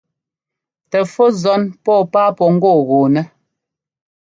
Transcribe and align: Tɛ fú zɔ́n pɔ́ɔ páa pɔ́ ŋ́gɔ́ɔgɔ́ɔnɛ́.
Tɛ 0.89 0.99
fú 1.13 1.23
zɔ́n 1.41 1.61
pɔ́ɔ 1.83 2.01
páa 2.13 2.29
pɔ́ 2.37 2.47
ŋ́gɔ́ɔgɔ́ɔnɛ́. 2.53 3.23